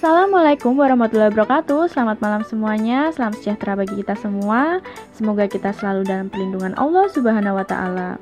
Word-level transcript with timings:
Assalamualaikum 0.00 0.80
warahmatullahi 0.80 1.28
wabarakatuh 1.28 1.92
Selamat 1.92 2.24
malam 2.24 2.40
semuanya 2.40 3.12
Salam 3.12 3.36
sejahtera 3.36 3.76
bagi 3.76 4.00
kita 4.00 4.16
semua 4.16 4.80
Semoga 5.12 5.44
kita 5.44 5.76
selalu 5.76 6.08
dalam 6.08 6.32
perlindungan 6.32 6.72
Allah 6.80 7.04
Subhanahu 7.12 7.60
wa 7.60 7.66
Ta'ala. 7.68 8.16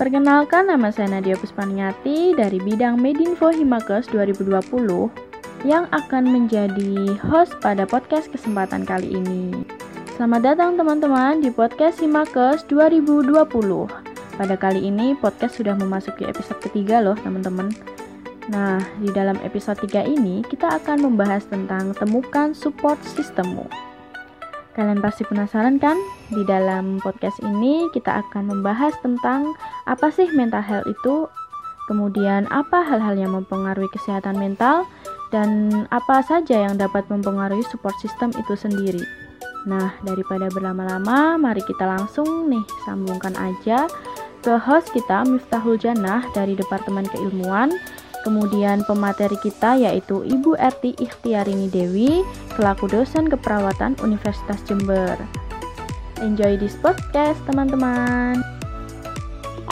Perkenalkan, 0.00 0.72
nama 0.72 0.88
saya 0.88 1.12
Nadia 1.12 1.36
Puspaniati 1.36 2.32
dari 2.32 2.56
bidang 2.56 2.96
Medinfo 2.96 3.52
Himakes 3.52 4.08
2020 4.16 5.68
yang 5.68 5.84
akan 5.92 6.24
menjadi 6.24 7.12
host 7.28 7.52
pada 7.60 7.84
podcast 7.84 8.32
kesempatan 8.32 8.88
kali 8.88 9.20
ini. 9.20 9.68
Selamat 10.16 10.56
datang 10.56 10.80
teman-teman 10.80 11.44
di 11.44 11.52
podcast 11.52 12.00
Himakes 12.00 12.64
2020. 12.72 13.28
Pada 14.40 14.56
kali 14.56 14.88
ini 14.88 15.12
podcast 15.20 15.60
sudah 15.60 15.76
memasuki 15.76 16.24
episode 16.24 16.64
ketiga 16.64 17.04
loh 17.04 17.12
teman-teman. 17.20 17.99
Nah, 18.50 18.82
di 18.98 19.06
dalam 19.14 19.38
episode 19.46 19.78
3 19.86 20.10
ini 20.10 20.42
kita 20.42 20.82
akan 20.82 21.06
membahas 21.06 21.46
tentang 21.46 21.94
temukan 21.94 22.50
support 22.50 22.98
sistemmu. 23.06 23.70
Kalian 24.74 24.98
pasti 24.98 25.22
penasaran 25.22 25.78
kan? 25.78 25.94
Di 26.34 26.42
dalam 26.50 26.98
podcast 26.98 27.38
ini 27.46 27.86
kita 27.94 28.26
akan 28.26 28.50
membahas 28.50 28.90
tentang 29.06 29.54
apa 29.86 30.10
sih 30.10 30.26
mental 30.34 30.66
health 30.66 30.90
itu, 30.90 31.30
kemudian 31.86 32.50
apa 32.50 32.82
hal-hal 32.82 33.14
yang 33.14 33.38
mempengaruhi 33.38 33.90
kesehatan 33.94 34.34
mental, 34.34 34.82
dan 35.30 35.86
apa 35.94 36.18
saja 36.26 36.66
yang 36.66 36.74
dapat 36.74 37.06
mempengaruhi 37.06 37.62
support 37.70 37.94
system 38.02 38.34
itu 38.34 38.58
sendiri. 38.58 39.02
Nah, 39.70 39.94
daripada 40.02 40.50
berlama-lama, 40.50 41.38
mari 41.38 41.62
kita 41.62 41.86
langsung 41.86 42.50
nih 42.50 42.66
sambungkan 42.82 43.34
aja 43.38 43.86
ke 44.42 44.56
host 44.58 44.90
kita 44.90 45.22
Miftahul 45.28 45.76
Jannah 45.76 46.24
dari 46.32 46.56
Departemen 46.56 47.04
Keilmuan 47.12 47.70
Kemudian 48.20 48.84
pemateri 48.84 49.36
kita 49.40 49.80
yaitu 49.80 50.20
Ibu 50.20 50.52
Erti 50.60 50.92
Ikhtiarini 51.00 51.72
Dewi 51.72 52.20
selaku 52.52 52.84
dosen 52.92 53.32
keperawatan 53.32 53.96
Universitas 54.04 54.60
Jember. 54.68 55.16
Enjoy 56.20 56.60
this 56.60 56.76
podcast 56.84 57.40
teman-teman. 57.48 58.44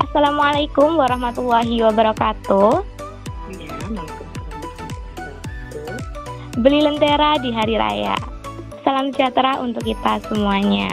Assalamualaikum 0.00 0.96
warahmatullahi 0.96 1.84
wabarakatuh. 1.84 2.80
Beli 6.58 6.80
lentera 6.80 7.36
di 7.36 7.52
hari 7.52 7.76
raya. 7.76 8.16
Salam 8.80 9.12
sejahtera 9.12 9.60
untuk 9.60 9.84
kita 9.84 10.24
semuanya. 10.32 10.88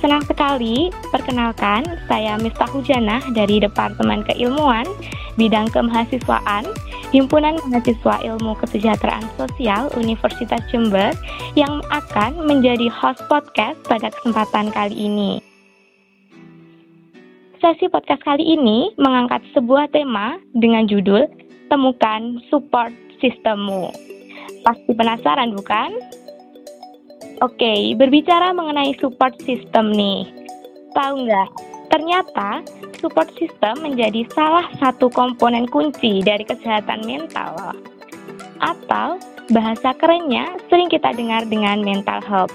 Senang 0.00 0.24
sekali, 0.24 0.88
perkenalkan 1.12 1.84
saya 2.08 2.40
Miftah 2.40 2.68
Hujanah 2.68 3.32
dari 3.32 3.60
Departemen 3.60 4.24
Keilmuan, 4.24 4.84
Bidang 5.36 5.68
Kemahasiswaan, 5.72 6.64
Himpunan 7.12 7.60
Mahasiswa 7.68 8.24
Ilmu 8.24 8.56
Kesejahteraan 8.60 9.24
Sosial 9.36 9.92
Universitas 9.94 10.60
Jember 10.72 11.12
yang 11.54 11.84
akan 11.92 12.44
menjadi 12.48 12.90
host 12.90 13.22
podcast 13.30 13.78
pada 13.86 14.10
kesempatan 14.10 14.72
kali 14.72 14.96
ini. 14.96 15.38
Sesi 17.62 17.88
podcast 17.88 18.20
kali 18.24 18.44
ini 18.44 18.92
mengangkat 19.00 19.40
sebuah 19.56 19.88
tema 19.92 20.36
dengan 20.56 20.84
judul 20.84 21.24
Temukan 21.72 22.40
Support 22.52 22.92
Sistemmu. 23.20 23.92
Pasti 24.60 24.92
penasaran 24.92 25.56
bukan? 25.56 25.94
Oke, 27.44 27.92
berbicara 28.00 28.56
mengenai 28.56 28.96
support 28.96 29.36
system 29.44 29.92
nih. 29.92 30.24
Tahu 30.96 31.28
nggak? 31.28 31.50
Ternyata 31.92 32.64
support 32.98 33.28
system 33.36 33.80
menjadi 33.84 34.26
salah 34.32 34.66
satu 34.80 35.12
komponen 35.12 35.68
kunci 35.68 36.24
dari 36.24 36.42
kesehatan 36.42 37.04
mental. 37.04 37.76
Atau 38.60 39.20
bahasa 39.52 39.94
kerennya 39.96 40.56
sering 40.66 40.88
kita 40.88 41.12
dengar 41.12 41.44
dengan 41.46 41.84
mental 41.84 42.20
health. 42.24 42.54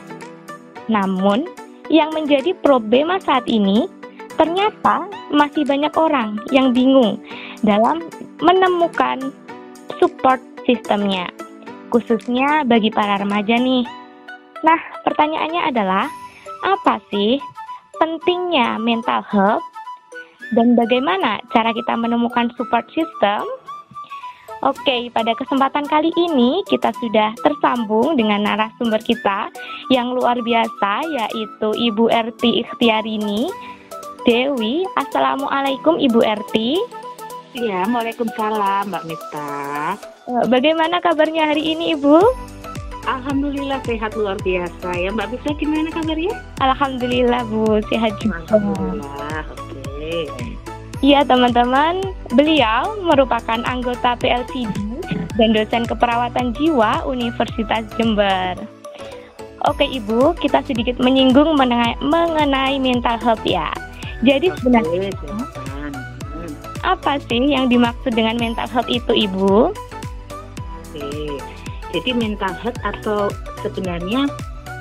Namun, 0.92 1.48
yang 1.88 2.12
menjadi 2.12 2.56
problema 2.60 3.20
saat 3.22 3.46
ini 3.48 3.88
ternyata 4.40 5.06
masih 5.30 5.68
banyak 5.68 5.94
orang 5.94 6.40
yang 6.50 6.74
bingung 6.74 7.22
dalam 7.62 8.02
menemukan 8.42 9.30
support 10.02 10.42
sistemnya, 10.66 11.30
khususnya 11.94 12.66
bagi 12.66 12.90
para 12.90 13.22
remaja 13.22 13.60
nih 13.60 13.86
Nah, 14.62 14.80
pertanyaannya 15.02 15.62
adalah 15.74 16.06
apa 16.62 17.02
sih 17.10 17.42
pentingnya 17.98 18.78
mental 18.78 19.26
health 19.26 19.66
dan 20.52 20.76
bagaimana 20.76 21.40
cara 21.52 21.72
kita 21.72 21.96
menemukan 21.96 22.52
support 22.60 22.88
system? 22.92 23.44
Oke, 24.62 25.10
pada 25.10 25.34
kesempatan 25.34 25.90
kali 25.90 26.14
ini 26.14 26.62
kita 26.70 26.94
sudah 27.02 27.34
tersambung 27.42 28.14
dengan 28.14 28.46
narasumber 28.46 29.02
kita 29.02 29.50
yang 29.90 30.14
luar 30.14 30.38
biasa 30.38 31.02
yaitu 31.10 31.70
Ibu 31.74 32.14
Erti 32.14 32.62
Ikhtiarini 32.62 33.50
Dewi. 34.22 34.86
Assalamualaikum 34.94 35.98
Ibu 35.98 36.22
Erti. 36.22 36.78
Ya, 37.58 37.90
Waalaikumsalam 37.90 38.94
Mbak 38.94 39.04
Mita. 39.10 39.98
Eh, 40.30 40.46
bagaimana 40.46 41.02
kabarnya 41.02 41.50
hari 41.50 41.74
ini 41.74 41.98
Ibu? 41.98 42.22
Alhamdulillah 43.10 43.82
sehat 43.82 44.14
luar 44.14 44.38
biasa 44.46 44.94
ya 44.94 45.10
Mbak 45.10 45.42
Bisa 45.42 45.58
gimana 45.58 45.90
kabarnya? 45.90 46.38
Alhamdulillah 46.62 47.42
Bu 47.50 47.82
sehat 47.90 48.14
juga. 48.22 48.46
Alhamdulillah. 48.46 49.71
Iya 51.02 51.26
teman-teman, 51.26 52.06
beliau 52.38 52.94
merupakan 53.02 53.58
anggota 53.66 54.14
PLCD 54.22 55.02
dan 55.40 55.50
dosen 55.56 55.90
keperawatan 55.90 56.54
jiwa 56.54 57.02
Universitas 57.10 57.90
Jember. 57.98 58.54
Oke 59.66 59.86
Ibu, 59.86 60.38
kita 60.38 60.62
sedikit 60.66 61.02
menyinggung 61.02 61.58
mengenai 61.58 62.78
mental 62.78 63.18
health 63.18 63.42
ya. 63.46 63.74
Jadi 64.22 64.54
sebenarnya 64.58 65.10
apa 66.82 67.22
sih 67.30 67.42
yang 67.54 67.70
dimaksud 67.70 68.14
dengan 68.14 68.38
mental 68.38 68.70
health 68.70 68.90
itu 68.90 69.14
Ibu? 69.14 69.74
Oke. 70.82 71.10
Jadi 71.92 72.10
mental 72.14 72.54
health 72.62 72.78
atau 72.86 73.30
sebenarnya 73.66 74.30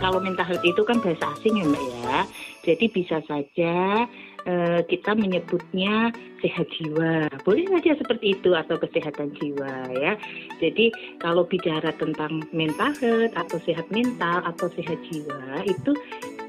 kalau 0.00 0.20
mental 0.20 0.48
health 0.48 0.64
itu 0.64 0.80
kan 0.84 0.96
bahasa 1.00 1.28
asing 1.36 1.60
ya 1.60 1.64
mbak 1.68 1.84
ya. 2.04 2.18
Jadi 2.64 2.84
bisa 2.92 3.20
saja 3.24 4.04
uh, 4.46 4.80
kita 4.86 5.12
menyebutnya 5.16 6.14
sehat 6.40 6.66
jiwa. 6.72 7.28
Boleh 7.44 7.66
saja 7.68 7.96
seperti 8.00 8.36
itu 8.38 8.50
atau 8.56 8.76
kesehatan 8.80 9.36
jiwa 9.36 9.92
ya. 9.96 10.14
Jadi 10.62 10.92
kalau 11.20 11.44
bicara 11.44 11.92
tentang 11.96 12.44
mental 12.54 12.92
health 12.96 13.34
atau 13.36 13.58
sehat 13.64 13.86
mental 13.92 14.40
atau 14.44 14.68
sehat 14.76 14.98
jiwa 15.08 15.64
itu 15.68 15.92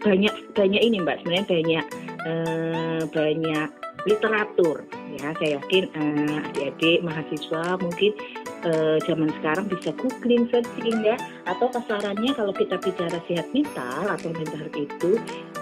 banyak 0.02 0.34
banyak 0.57 0.81
ini 0.81 0.97
mbak 1.03 1.22
sebenarnya 1.22 1.46
banyak 1.46 1.85
uh, 2.25 3.02
banyak 3.13 3.69
literatur 4.09 4.81
ya 5.13 5.29
saya 5.38 5.62
yakin 5.62 5.84
uh, 5.94 6.41
adik-adik 6.50 7.06
mahasiswa 7.06 7.78
mungkin 7.78 8.12
uh, 8.66 8.97
zaman 9.06 9.29
sekarang 9.41 9.66
bisa 9.69 9.90
googling, 9.97 10.47
searching 10.50 11.02
ya. 11.06 11.18
Atau 11.50 11.69
kasarannya 11.73 12.31
kalau 12.34 12.53
kita 12.53 12.78
bicara 12.81 13.18
sehat 13.25 13.50
mental 13.53 14.06
atau 14.09 14.29
mental 14.34 14.68
itu 14.78 15.18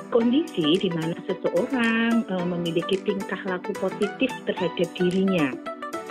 kondisi 0.09 0.78
di 0.78 0.90
mana 0.90 1.16
seseorang 1.25 2.25
uh, 2.30 2.46
memiliki 2.46 2.97
tingkah 3.02 3.40
laku 3.46 3.72
positif 3.78 4.30
terhadap 4.46 4.90
dirinya. 4.97 5.53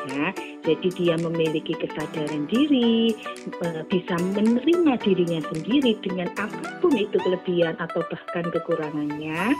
Ya, 0.08 0.32
jadi 0.66 0.88
dia 0.94 1.14
memiliki 1.18 1.74
kesadaran 1.78 2.50
diri, 2.50 3.14
uh, 3.62 3.82
bisa 3.86 4.14
menerima 4.34 4.98
dirinya 5.02 5.40
sendiri 5.54 5.94
dengan 6.02 6.28
apa 6.38 6.78
pun 6.82 6.94
itu 6.98 7.14
kelebihan 7.20 7.78
atau 7.78 8.02
bahkan 8.10 8.46
kekurangannya, 8.50 9.54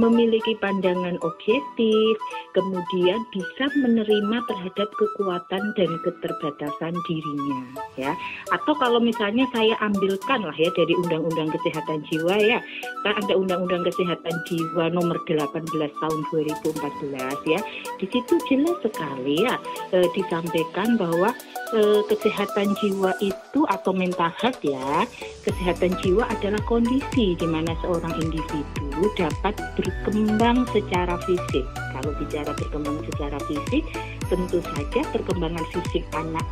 memiliki 0.00 0.56
pandangan 0.60 1.20
objektif, 1.20 2.16
kemudian 2.56 3.20
bisa 3.32 3.68
menerima 3.76 4.36
terhadap 4.48 4.88
kekuatan 4.96 5.62
dan 5.76 5.90
keterbatasan 6.04 6.94
dirinya 7.08 7.60
ya. 8.00 8.12
Atau 8.52 8.72
kalau 8.80 9.00
misalnya 9.00 9.44
saya 9.52 9.76
ambilkan 9.84 10.44
lah 10.44 10.56
ya 10.56 10.72
dari 10.72 10.96
Undang-Undang 10.96 11.52
Kesehatan 11.52 12.04
Jiwa 12.08 12.36
ya. 12.40 12.58
Kan 13.04 13.14
ada 13.20 13.34
Undang-Undang 13.36 13.84
Kesehatan 13.92 14.36
Jiwa 14.48 14.88
nomor 14.92 15.20
18 15.28 15.68
tahun 15.72 16.20
2014 16.32 17.52
ya. 17.52 17.60
Di 18.00 18.06
situ 18.08 18.34
jelas 18.48 18.78
sekali 18.80 19.44
ya 19.44 19.56
e, 19.92 20.08
disampaikan 20.42 20.98
bahwa 20.98 21.30
e, 21.72 21.80
kesehatan 22.12 22.76
jiwa 22.78 23.16
itu 23.24 23.60
atau 23.68 23.92
mental 23.96 24.30
health 24.38 24.60
ya. 24.62 25.08
Kesehatan 25.42 25.96
jiwa 26.04 26.28
adalah 26.28 26.60
kondisi 26.68 27.34
di 27.36 27.46
mana 27.48 27.72
seorang 27.80 28.12
individu 28.20 29.02
dapat 29.18 29.56
berkembang 29.74 30.68
secara 30.70 31.18
fisik. 31.24 31.64
Kalau 31.96 32.12
bicara 32.20 32.52
berkembang 32.54 33.00
secara 33.08 33.38
fisik, 33.48 33.82
tentu 34.28 34.60
saja 34.62 35.00
perkembangan 35.12 35.64
fisik 35.72 36.04
anak 36.16 36.44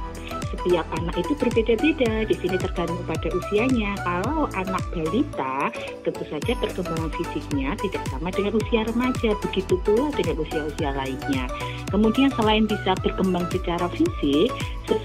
setiap 0.51 0.87
anak 0.99 1.15
itu 1.17 1.33
berbeda-beda. 1.39 2.27
Di 2.27 2.35
sini 2.37 2.57
tergantung 2.59 3.01
pada 3.07 3.29
usianya. 3.33 3.97
Kalau 4.03 4.51
anak 4.53 4.83
balita, 4.93 5.71
tentu 6.03 6.25
saja 6.29 6.53
perkembangan 6.59 7.11
fisiknya 7.15 7.79
tidak 7.79 8.03
sama 8.11 8.29
dengan 8.35 8.59
usia 8.59 8.83
remaja. 8.85 9.31
Begitu 9.41 9.75
pula 9.87 10.11
dengan 10.13 10.37
usia-usia 10.43 10.91
lainnya. 10.93 11.47
Kemudian 11.91 12.31
selain 12.35 12.69
bisa 12.71 12.95
berkembang 13.03 13.47
secara 13.51 13.87
fisik, 13.91 14.53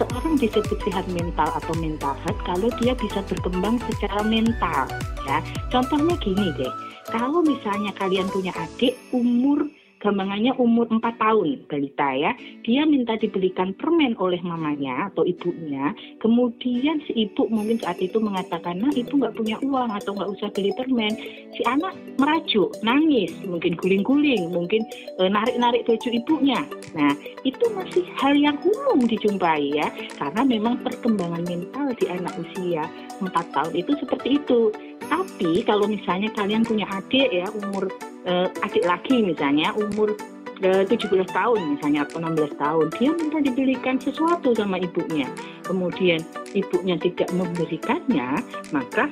seseorang 0.05 0.37
disebut 0.37 0.77
sehat 0.85 1.05
mental 1.09 1.49
atau 1.49 1.73
mental 1.81 2.13
health 2.21 2.39
kalau 2.45 2.69
dia 2.77 2.93
bisa 2.93 3.25
berkembang 3.25 3.81
secara 3.89 4.21
mental. 4.21 4.85
Ya, 5.25 5.41
contohnya 5.73 6.13
gini 6.21 6.53
deh. 6.53 6.73
Kalau 7.09 7.41
misalnya 7.41 7.89
kalian 7.97 8.29
punya 8.29 8.53
adik 8.53 8.93
umur 9.09 9.65
gampangannya 10.05 10.53
umur 10.61 10.85
4 10.85 11.01
tahun 11.17 11.65
balita 11.65 12.13
ya. 12.13 12.31
Dia 12.61 12.85
minta 12.85 13.17
dibelikan 13.17 13.73
permen 13.73 14.13
oleh 14.21 14.37
mamanya 14.45 15.09
atau 15.09 15.25
ibunya. 15.25 15.97
Kemudian 16.21 17.01
si 17.09 17.25
ibu 17.25 17.49
mungkin 17.49 17.81
saat 17.81 17.97
itu 17.97 18.21
mengatakan 18.21 18.77
nah 18.77 18.93
ibu 18.93 19.17
nggak 19.17 19.33
punya 19.33 19.57
uang 19.65 19.89
atau 19.89 20.13
nggak 20.13 20.31
usah 20.37 20.49
beli 20.53 20.69
permen. 20.77 21.17
Si 21.57 21.65
anak 21.65 21.97
merajuk 22.21 22.69
nangis 22.85 23.33
mungkin 23.49 23.73
guling-guling 23.73 24.53
mungkin 24.53 24.85
e, 25.17 25.23
narik-narik 25.25 25.89
baju 25.89 26.09
ibunya. 26.13 26.61
Nah 26.93 27.17
itu 27.41 27.65
masih 27.73 28.05
hal 28.21 28.37
yang 28.37 28.61
umum 28.61 29.01
dijumpai 29.09 29.73
ya 29.73 29.89
karena 30.21 30.45
memang 30.45 30.77
perkembangan 30.85 31.41
mental 31.49 31.91
di 31.97 32.05
anak 32.11 32.37
usia 32.37 32.85
4 33.17 33.31
tahun 33.31 33.73
itu 33.73 33.91
seperti 33.97 34.37
itu 34.37 34.69
tapi 35.09 35.63
kalau 35.63 35.85
misalnya 35.85 36.29
kalian 36.33 36.65
punya 36.65 36.85
adik 36.89 37.29
ya 37.31 37.47
umur 37.51 37.89
uh, 38.25 38.47
adik 38.65 38.83
lagi 38.85 39.21
misalnya 39.21 39.71
umur 39.75 40.15
uh, 40.63 40.83
17 40.87 41.11
tahun 41.29 41.59
misalnya 41.77 42.07
atau 42.07 42.17
16 42.23 42.55
tahun 42.61 42.85
dia 42.97 43.11
minta 43.13 43.39
dibelikan 43.43 43.95
sesuatu 43.99 44.55
sama 44.55 44.79
ibunya. 44.79 45.27
Kemudian 45.65 46.21
ibunya 46.53 46.95
tidak 47.01 47.29
memberikannya 47.33 48.39
maka 48.71 49.09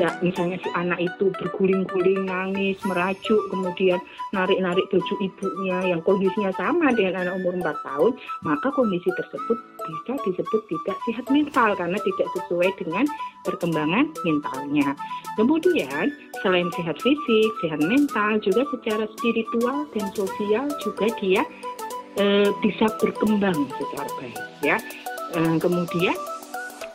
jika 0.00 0.16
misalnya 0.24 0.56
si 0.64 0.68
anak 0.72 0.96
itu 0.96 1.28
berguling-guling 1.36 2.24
nangis 2.24 2.80
merajuk 2.88 3.36
kemudian 3.52 4.00
narik-narik 4.32 4.88
baju 4.88 5.14
ibunya 5.20 5.92
yang 5.92 6.00
kondisinya 6.00 6.48
sama 6.56 6.88
dengan 6.96 7.28
anak 7.28 7.44
umur 7.44 7.60
4 7.60 7.84
tahun 7.84 8.12
maka 8.40 8.72
kondisi 8.72 9.12
tersebut 9.12 9.58
bisa 9.84 10.12
disebut 10.24 10.60
tidak 10.72 10.96
sehat 11.04 11.24
mental 11.28 11.76
karena 11.76 12.00
tidak 12.00 12.28
sesuai 12.32 12.70
dengan 12.80 13.04
perkembangan 13.44 14.08
mentalnya. 14.24 14.96
Kemudian 15.36 16.08
selain 16.40 16.72
sehat 16.72 16.96
fisik 17.04 17.50
sehat 17.60 17.84
mental 17.84 18.40
juga 18.40 18.64
secara 18.72 19.04
spiritual 19.20 19.84
dan 19.92 20.08
sosial 20.16 20.64
juga 20.80 21.12
dia 21.20 21.44
e, 22.16 22.48
bisa 22.64 22.88
berkembang 22.96 23.68
secara 23.76 24.08
baik 24.16 24.40
ya. 24.64 24.76
E, 25.36 25.60
kemudian 25.60 26.16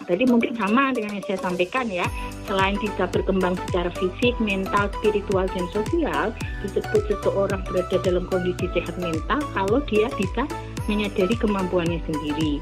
Tadi 0.05 0.23
mungkin 0.29 0.53
sama 0.53 0.93
dengan 0.93 1.17
yang 1.17 1.25
saya 1.25 1.39
sampaikan 1.41 1.89
ya, 1.89 2.05
selain 2.45 2.77
bisa 2.77 3.09
berkembang 3.09 3.57
secara 3.67 3.89
fisik, 3.97 4.37
mental, 4.37 4.85
spiritual, 5.01 5.49
dan 5.49 5.65
sosial, 5.73 6.29
disebut 6.61 7.09
seseorang 7.09 7.65
berada 7.65 7.97
dalam 8.05 8.29
kondisi 8.29 8.69
sehat 8.77 8.93
mental 9.01 9.41
kalau 9.57 9.81
dia 9.89 10.05
bisa 10.13 10.45
menyadari 10.85 11.33
kemampuannya 11.33 11.97
sendiri. 12.05 12.61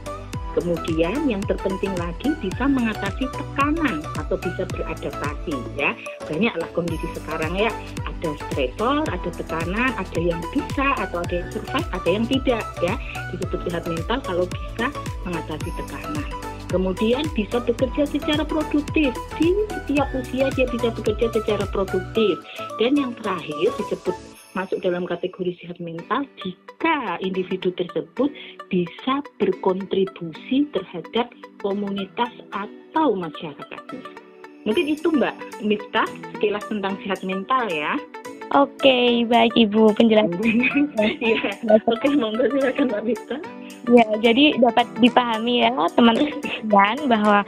Kemudian 0.54 1.25
yang 1.25 1.42
terpenting 1.50 1.98
lagi 1.98 2.30
bisa 2.38 2.69
mengatasi 2.69 3.25
tekanan 3.34 4.06
atau 4.22 4.38
bisa 4.38 4.69
beradaptasi 4.69 5.57
ya. 5.74 5.98
Banyaklah 6.30 6.69
kondisi 6.78 7.10
sekarang 7.18 7.57
ya, 7.57 7.74
ada 8.06 8.30
stresor, 8.38 9.01
ada 9.10 9.30
tekanan, 9.34 9.92
ada 9.98 10.19
yang 10.22 10.39
bisa 10.54 10.94
atau 11.01 11.25
ada 11.25 11.34
yang 11.42 11.50
survive, 11.50 11.89
ada 11.89 12.10
yang 12.10 12.25
tidak 12.30 12.63
ya. 12.86 12.94
Disebut 13.34 13.60
sehat 13.66 13.84
mental 13.89 14.22
kalau 14.22 14.46
bisa 14.46 14.94
mengatasi 15.25 15.69
tekanan. 15.74 16.43
Kemudian 16.74 17.22
bisa 17.38 17.62
bekerja 17.62 18.10
secara 18.10 18.42
produktif. 18.42 19.14
Di 19.38 19.48
setiap 19.70 20.10
usia 20.18 20.50
dia 20.58 20.66
bisa 20.66 20.90
bekerja 20.90 21.30
secara 21.30 21.70
produktif. 21.70 22.42
Dan 22.81 22.98
yang 22.98 23.14
terakhir 23.22 23.70
disebut 23.78 24.18
masuk 24.58 24.81
dalam 24.81 25.06
kategori 25.06 25.54
sehat 25.62 25.78
mental 25.78 26.25
jika 26.42 27.22
individu 27.22 27.70
tersebut 27.78 28.34
bisa 28.74 29.22
berkontribusi 29.38 30.66
terhadap 30.74 31.30
komunitas 31.62 32.34
atau 32.50 33.14
masyarakatnya. 33.18 34.02
Mungkin 34.64 34.86
itu 34.88 35.14
Mbak 35.14 35.62
Miftah 35.62 36.10
sekilas 36.34 36.66
tentang 36.72 36.98
sehat 37.06 37.22
mental 37.22 37.70
ya. 37.70 38.00
Oke, 38.54 39.25
baik 39.30 39.54
Ibu 39.58 39.94
penjelasan. 39.98 40.42
Iya. 41.22 41.58
Oke, 41.90 42.08
monggo 42.14 42.50
silakan 42.50 42.90
Mbak 42.94 43.04
Miftah. 43.04 43.42
Ya, 43.83 44.07
jadi 44.24 44.56
dapat 44.63 44.88
dipahami 45.03 45.68
ya 45.68 45.75
teman-teman 45.91 46.97
bahwa 47.12 47.44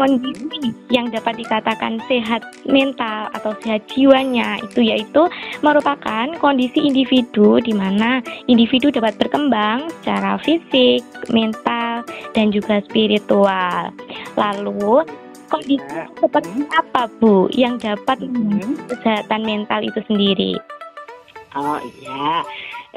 kondisi 0.00 0.72
yang 0.88 1.12
dapat 1.12 1.38
dikatakan 1.38 2.00
sehat 2.08 2.40
mental 2.64 3.28
atau 3.36 3.52
sehat 3.60 3.84
jiwanya 3.92 4.58
itu 4.64 4.80
yaitu 4.80 5.28
merupakan 5.60 6.26
kondisi 6.40 6.82
individu 6.82 7.60
di 7.60 7.76
mana 7.76 8.24
individu 8.48 8.88
dapat 8.88 9.14
berkembang 9.20 9.92
secara 10.00 10.40
fisik, 10.40 11.04
mental, 11.28 12.00
dan 12.32 12.48
juga 12.48 12.80
spiritual. 12.88 13.92
Lalu 14.40 15.04
kondisi 15.52 15.84
ya. 15.84 16.08
seperti 16.18 16.64
apa 16.74 17.12
Bu 17.20 17.52
yang 17.52 17.76
dapat 17.76 18.24
hmm. 18.24 18.88
kesehatan 18.88 19.44
mental 19.44 19.84
itu 19.84 20.00
sendiri? 20.08 20.56
Oh 21.54 21.78
iya, 22.02 22.42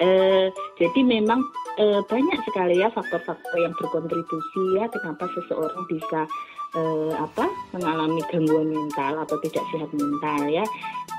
eh, 0.01 0.49
jadi 0.81 1.05
memang 1.05 1.45
eh, 1.77 2.01
banyak 2.05 2.39
sekali 2.49 2.81
ya 2.81 2.89
faktor-faktor 2.91 3.55
yang 3.57 3.73
berkontribusi 3.77 4.63
ya 4.77 4.89
kenapa 4.89 5.29
seseorang 5.37 5.83
bisa 5.87 6.25
eh, 6.75 7.13
apa 7.15 7.45
mengalami 7.71 8.21
gangguan 8.27 8.73
mental 8.73 9.23
atau 9.23 9.37
tidak 9.45 9.63
sehat 9.71 9.89
mental 9.93 10.41
ya. 10.49 10.65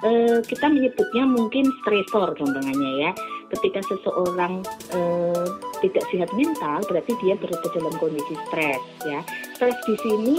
Eh, 0.07 0.39
kita 0.47 0.71
menyebutnya 0.71 1.25
mungkin 1.27 1.67
stresor 1.83 2.35
gampangannya 2.37 2.93
ya. 3.09 3.11
Ketika 3.49 3.81
seseorang 3.89 4.61
eh, 4.93 5.47
tidak 5.81 6.05
sehat 6.13 6.31
mental 6.37 6.85
berarti 6.87 7.13
dia 7.25 7.35
berada 7.39 7.69
dalam 7.73 7.95
kondisi 7.97 8.35
stres 8.51 8.83
ya. 9.07 9.21
Stres 9.57 9.79
di 9.87 9.97
sini 10.03 10.37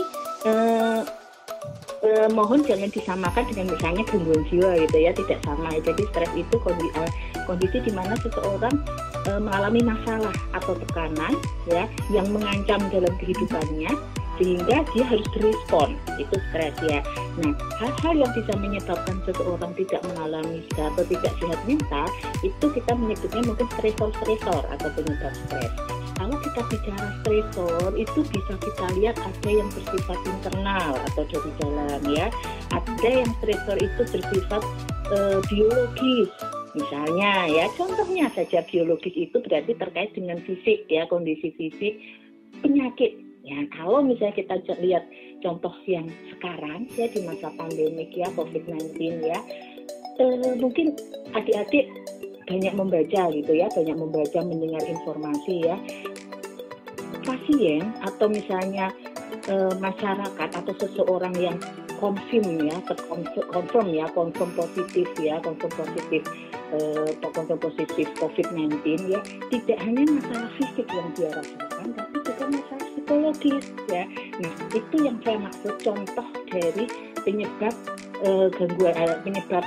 eh, 2.04 2.28
mohon 2.32 2.64
jangan 2.64 2.90
disamakan 2.92 3.44
dengan 3.52 3.76
misalnya 3.76 4.04
gangguan 4.08 4.42
jiwa 4.48 4.72
gitu 4.88 4.98
ya 4.98 5.12
tidak 5.16 5.40
sama. 5.44 5.70
Jadi 5.80 6.04
stres 6.12 6.32
itu 6.36 6.56
kondisi, 6.62 6.92
eh, 6.96 7.12
kondisi 7.44 7.78
di 7.84 7.92
mana 7.92 8.14
seseorang 8.20 8.76
eh, 9.28 9.40
mengalami 9.40 9.82
masalah 9.84 10.36
atau 10.56 10.74
tekanan 10.88 11.34
ya 11.68 11.86
yang 12.14 12.28
mengancam 12.32 12.80
dalam 12.92 13.14
kehidupannya 13.20 13.92
sehingga 14.40 14.88
dia 14.96 15.04
harus 15.04 15.28
berespon. 15.36 16.00
Itu 16.16 16.36
stres 16.52 16.76
ya. 16.88 17.04
Nah 17.44 17.52
hal-hal 17.84 18.16
yang 18.24 18.32
bisa 18.32 18.54
menyebabkan 18.56 19.20
seseorang 19.28 19.72
tidak 19.76 20.02
mengalami 20.08 20.64
atau 20.76 21.04
tidak 21.04 21.34
sehat 21.44 21.60
mental 21.68 22.08
itu 22.40 22.66
kita 22.72 22.92
menyebutnya 22.96 23.44
mungkin 23.44 23.68
stresor-stresor 23.76 24.64
atau 24.72 24.88
penyebab 24.96 25.34
stres 25.48 25.99
kita 26.44 26.62
bicara 26.72 27.08
stresor 27.22 27.90
itu 27.96 28.20
bisa 28.32 28.54
kita 28.60 28.86
lihat 29.00 29.16
ada 29.20 29.50
yang 29.50 29.70
bersifat 29.72 30.20
internal 30.26 30.92
atau 31.12 31.24
dari 31.28 31.52
dalam 31.60 32.02
ya. 32.10 32.28
Ada 32.72 33.10
yang 33.24 33.32
stresor 33.42 33.78
itu 33.78 34.02
bersifat 34.08 34.64
e, 35.12 35.18
biologis 35.52 36.32
misalnya 36.78 37.48
ya. 37.50 37.66
Contohnya 37.76 38.32
saja 38.34 38.64
biologis 38.68 39.16
itu 39.16 39.38
berarti 39.40 39.76
terkait 39.76 40.12
dengan 40.16 40.40
fisik 40.44 40.88
ya 40.88 41.06
kondisi 41.08 41.52
fisik 41.56 42.00
penyakit. 42.64 43.20
Ya 43.44 43.66
kalau 43.74 44.06
misalnya 44.06 44.36
kita 44.36 44.62
lihat 44.84 45.04
contoh 45.42 45.74
yang 45.88 46.06
sekarang 46.36 46.86
ya 46.94 47.08
di 47.10 47.24
masa 47.26 47.50
pandemik 47.56 48.12
ya 48.14 48.28
COVID-19 48.36 49.00
ya 49.26 49.40
e, 50.20 50.24
mungkin 50.60 50.94
adik-adik 51.34 51.88
banyak 52.50 52.74
membaca 52.74 53.22
gitu 53.30 53.54
ya, 53.54 53.70
banyak 53.70 53.94
membaca, 53.94 54.40
mendengar 54.42 54.82
informasi 54.90 55.70
ya. 55.70 55.78
Pasien 57.26 57.94
atau 58.02 58.28
misalnya 58.32 58.90
e, 59.48 59.56
masyarakat 59.78 60.50
atau 60.56 60.74
seseorang 60.80 61.36
yang 61.36 61.58
confirm 62.00 62.64
ya, 62.64 62.76
confirm 63.52 63.88
ya, 63.92 64.06
confirm 64.16 64.50
positif 64.56 65.08
ya, 65.20 65.38
confirm 65.44 65.72
positif 65.76 66.24
eh, 66.72 67.12
confirm 67.20 67.60
positif 67.60 68.08
COVID-19 68.18 68.80
ya, 69.12 69.20
tidak 69.52 69.78
hanya 69.84 70.04
masalah 70.08 70.50
fisik 70.56 70.88
yang 70.88 71.10
dia 71.14 71.30
rasakan, 71.36 71.88
tapi 71.94 72.16
juga 72.24 72.44
masalah 72.48 72.88
psikologis 72.96 73.66
ya. 73.92 74.04
Nah 74.40 74.54
itu 74.72 74.96
yang 75.04 75.18
saya 75.28 75.38
maksud 75.44 75.74
contoh 75.84 76.28
dari 76.48 76.86
penyebab 77.28 77.76
eh, 78.24 78.48
gangguan 78.56 78.96
eh, 78.96 79.20
penyebab 79.28 79.66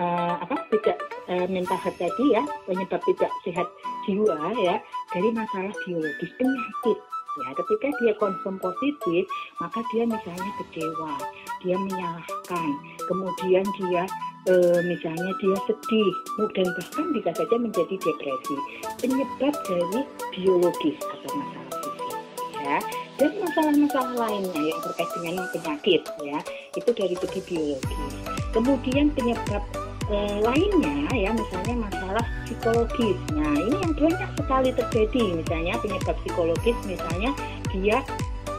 uh, 0.00 0.34
apa 0.42 0.66
tidak 0.74 0.98
uh, 1.30 1.46
mental 1.46 1.78
health 1.78 1.98
tadi 1.98 2.24
ya 2.34 2.42
penyebab 2.66 3.00
tidak 3.06 3.30
sehat 3.46 3.68
jiwa 4.06 4.50
ya 4.58 4.76
dari 5.14 5.30
masalah 5.30 5.72
biologis 5.86 6.32
penyakit. 6.36 6.98
Ya 7.34 7.50
ketika 7.58 7.90
dia 7.98 8.14
konsum 8.22 8.62
positif 8.62 9.26
maka 9.58 9.82
dia 9.90 10.06
misalnya 10.06 10.50
kecewa 10.60 11.14
dia 11.62 11.76
menyalahkan. 11.78 12.68
Kemudian 13.10 13.66
dia 13.78 14.04
e, 14.46 14.54
misalnya 14.86 15.32
dia 15.42 15.56
sedih 15.66 16.10
dan 16.54 16.66
bahkan 16.78 17.06
bisa 17.14 17.30
saja 17.34 17.56
menjadi 17.58 17.94
depresi. 17.98 18.56
Penyebab 19.02 19.54
dari 19.66 20.00
biologis 20.34 20.98
atau 20.98 21.30
masalah 21.34 21.74
fisik 21.82 22.18
ya. 22.62 22.78
Dan 23.14 23.30
masalah-masalah 23.38 24.14
lainnya 24.26 24.62
yang 24.62 24.80
terkait 24.82 25.10
dengan 25.18 25.46
penyakit 25.54 26.02
ya. 26.22 26.38
Itu 26.74 26.90
dari 26.94 27.14
segi 27.18 27.40
biologi 27.46 28.34
kemudian 28.54 29.10
penyebab 29.10 29.66
eh, 30.10 30.36
lainnya 30.42 31.08
ya 31.14 31.30
misalnya 31.32 31.88
masalah 31.88 32.24
psikologis 32.44 33.16
nah 33.32 33.54
ini 33.56 33.76
yang 33.80 33.94
banyak 33.94 34.30
sekali 34.36 34.70
terjadi 34.72 35.24
misalnya 35.38 35.74
penyebab 35.80 36.16
psikologis 36.24 36.76
misalnya 36.84 37.30
dia 37.72 37.98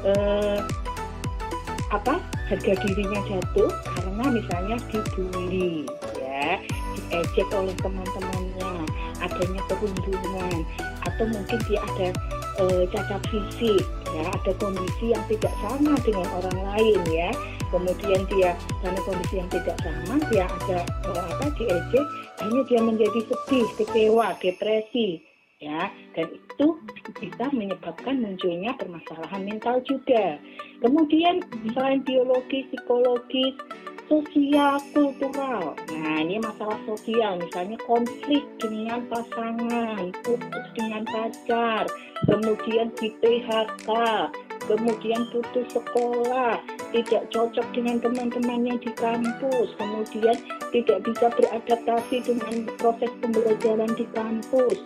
eh, 0.06 0.60
apa 1.94 2.18
harga 2.50 2.74
dirinya 2.86 3.22
jatuh 3.26 3.70
karena 3.96 4.26
misalnya 4.30 4.78
dibully 4.90 5.86
ya 6.18 6.60
diejek 7.10 7.50
oleh 7.54 7.74
teman-temannya 7.80 8.74
adanya 9.22 9.62
perundungan 9.70 10.58
atau 11.06 11.26
mungkin 11.30 11.60
dia 11.70 11.80
ada 11.82 12.10
e, 12.60 12.64
cacat 12.90 13.22
fisik 13.30 13.84
ya 14.14 14.24
ada 14.30 14.52
kondisi 14.58 15.14
yang 15.14 15.24
tidak 15.32 15.54
sama 15.62 15.94
dengan 16.04 16.28
orang 16.38 16.60
lain 16.74 17.02
ya 17.10 17.30
kemudian 17.70 18.22
dia 18.30 18.58
karena 18.84 19.00
kondisi 19.06 19.36
yang 19.42 19.50
tidak 19.50 19.78
sama 19.82 20.16
dia 20.30 20.46
ada 20.46 20.80
e, 20.84 21.10
apa 21.14 21.48
diejek 21.58 22.06
hanya 22.42 22.62
dia 22.68 22.82
menjadi 22.82 23.20
sedih 23.26 23.68
kecewa 23.80 24.28
depresi 24.42 25.22
ya. 25.64 25.90
Dan 26.16 26.28
itu 26.36 26.68
bisa 27.20 27.46
menyebabkan 27.52 28.22
munculnya 28.22 28.76
permasalahan 28.76 29.44
mental 29.44 29.80
juga. 29.88 30.40
Kemudian 30.84 31.44
selain 31.74 32.04
biologi 32.04 32.68
psikologis 32.72 33.56
sosial 34.06 34.78
kultural. 34.94 35.74
Nah, 35.90 36.16
ini 36.22 36.38
masalah 36.38 36.78
sosial, 36.86 37.42
misalnya 37.42 37.78
konflik 37.90 38.46
dengan 38.62 39.02
pasangan, 39.10 40.14
putus 40.22 40.66
dengan 40.78 41.04
pacar, 41.10 41.90
kemudian 42.30 42.94
di 43.02 43.10
PHK, 43.18 43.90
kemudian 44.70 45.26
putus 45.34 45.68
sekolah, 45.74 46.62
tidak 46.96 47.28
cocok 47.28 47.68
dengan 47.76 48.00
teman-temannya 48.00 48.80
di 48.80 48.92
kampus, 48.96 49.76
kemudian 49.76 50.38
tidak 50.72 51.04
bisa 51.04 51.28
beradaptasi 51.28 52.24
dengan 52.24 52.72
proses 52.80 53.12
pembelajaran 53.20 53.92
di 54.00 54.08
kampus, 54.16 54.80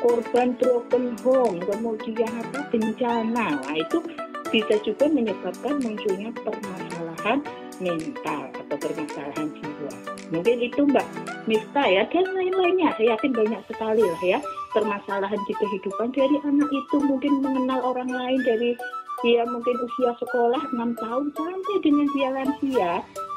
korban 0.00 0.56
broken 0.56 1.12
home, 1.20 1.60
kemudian 1.60 2.32
apa 2.40 2.64
bencana. 2.72 3.60
Nah, 3.60 3.76
itu 3.76 4.00
bisa 4.48 4.80
juga 4.80 5.12
menyebabkan 5.12 5.76
munculnya 5.84 6.32
permasalahan 6.40 7.44
mental 7.84 8.48
atau 8.56 8.76
permasalahan 8.80 9.48
jiwa. 9.52 9.92
Mungkin 10.32 10.56
itu 10.64 10.80
Mbak 10.88 11.06
Mista 11.44 11.84
ya 11.84 12.08
dan 12.08 12.24
lain-lainnya. 12.32 12.96
Saya 12.96 13.16
yakin 13.16 13.32
banyak 13.36 13.60
sekali 13.68 14.00
lah 14.00 14.22
ya 14.24 14.38
permasalahan 14.72 15.40
di 15.44 15.52
kehidupan 15.52 16.16
dari 16.16 16.36
anak 16.48 16.68
itu 16.72 16.96
mungkin 17.04 17.44
mengenal 17.44 17.80
orang 17.92 18.08
lain 18.08 18.40
dari 18.40 18.72
dia 19.22 19.42
mungkin 19.46 19.78
usia 19.78 20.12
sekolah 20.18 20.62
6 20.74 20.98
tahun 20.98 21.24
sampai 21.34 21.76
dengan 21.82 22.06
dia 22.12 22.28
lansia 22.34 22.92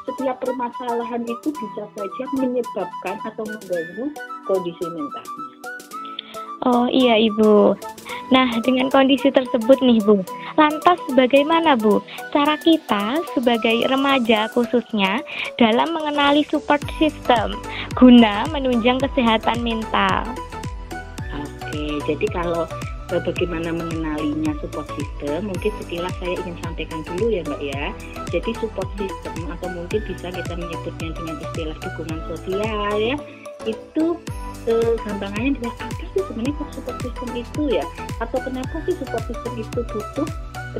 setiap 0.06 0.36
permasalahan 0.38 1.22
itu 1.26 1.48
bisa 1.50 1.82
saja 1.94 2.24
menyebabkan 2.38 3.16
atau 3.26 3.42
mengganggu 3.42 4.06
kondisi 4.46 4.84
mentalnya. 4.90 5.46
Oh 6.66 6.86
iya 6.90 7.18
Ibu. 7.18 7.78
Nah, 8.34 8.50
dengan 8.66 8.90
kondisi 8.90 9.30
tersebut 9.30 9.78
nih 9.86 10.02
Bu, 10.02 10.18
lantas 10.58 10.98
bagaimana 11.14 11.78
Bu 11.78 12.02
cara 12.34 12.58
kita 12.58 13.22
sebagai 13.38 13.86
remaja 13.86 14.50
khususnya 14.50 15.22
dalam 15.62 15.94
mengenali 15.94 16.42
support 16.42 16.82
system 16.98 17.54
guna 17.94 18.42
menunjang 18.50 18.98
kesehatan 18.98 19.62
mental? 19.62 20.26
Oke, 21.38 22.02
jadi 22.10 22.26
kalau 22.34 22.66
bagaimana 23.06 23.70
mengenalinya 23.70 24.52
support 24.58 24.90
system, 24.98 25.50
mungkin 25.50 25.70
sekilas 25.78 26.14
saya 26.18 26.34
ingin 26.42 26.56
sampaikan 26.58 27.00
dulu 27.06 27.30
ya 27.30 27.42
Mbak 27.46 27.62
ya. 27.62 27.84
Jadi 28.34 28.50
support 28.58 28.90
system 28.98 29.34
atau 29.46 29.68
mungkin 29.70 30.00
bisa 30.10 30.26
kita 30.34 30.52
menyebutnya 30.58 31.10
dengan 31.14 31.36
istilah 31.38 31.76
dukungan 31.78 32.20
sosial 32.34 32.94
ya, 32.98 33.16
itu 33.62 34.04
eh, 34.66 34.94
gampangannya 35.06 35.54
adalah 35.54 35.74
apa 35.86 36.02
sih 36.10 36.22
sebenarnya 36.26 36.54
support 36.74 36.98
system 36.98 37.28
itu 37.38 37.62
ya? 37.70 37.84
Atau 38.18 38.38
kenapa 38.42 38.76
sih 38.86 38.94
support 38.98 39.24
system 39.30 39.52
itu 39.54 39.78
butuh 39.86 40.28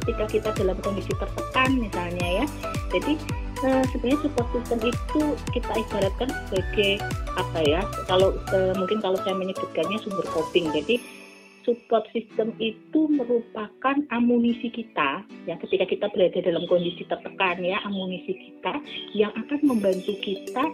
ketika 0.02 0.25
kita 0.28 0.49
dalam 0.59 0.76
kondisi 0.83 1.12
tertekan 1.14 1.78
misalnya 1.78 2.42
ya? 2.42 2.47
Jadi 2.90 3.14
eh, 3.62 3.85
sebenarnya 3.95 4.21
support 4.26 4.49
system 4.50 4.78
itu 4.83 5.23
kita 5.54 5.73
ibaratkan 5.78 6.28
sebagai 6.50 6.99
apa 7.38 7.59
ya 7.62 7.80
kalau 8.11 8.35
eh, 8.50 8.75
mungkin 8.75 8.99
kalau 8.99 9.18
saya 9.23 9.38
menyebutkannya 9.38 10.02
sumber 10.02 10.26
coping. 10.35 10.75
Jadi 10.75 11.25
support 11.66 12.06
system 12.14 12.54
itu 12.62 13.11
merupakan 13.11 13.96
amunisi 14.14 14.70
kita 14.70 15.26
ya 15.50 15.58
ketika 15.58 15.85
kita 15.90 16.06
berada 16.14 16.38
dalam 16.38 16.62
kondisi 16.70 17.02
tertekan 17.11 17.58
ya 17.61 17.82
amunisi 17.82 18.32
kita 18.32 18.78
yang 19.12 19.35
akan 19.35 19.61
membantu 19.66 20.14
kita 20.23 20.64